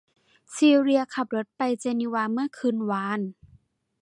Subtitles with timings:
[0.55, 3.19] ซีเลียขับรถไปเจนีวาเมื่อคืนวาน